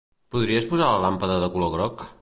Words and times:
Podries 0.35 0.65
posar 0.71 0.89
la 0.95 1.05
làmpada 1.05 1.37
de 1.45 1.51
color 1.59 1.73
groc? 1.77 2.09